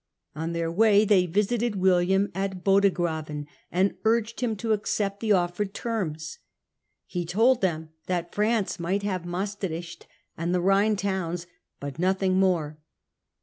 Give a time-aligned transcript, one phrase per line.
[0.35, 5.19] On ambassa their way they visited William at Bodegrave, dors, and urged him to accept
[5.19, 6.39] the offered terms.
[7.05, 11.45] He told them that France might have Maestricht and the Rhine towns,
[11.79, 12.79] but nothing more.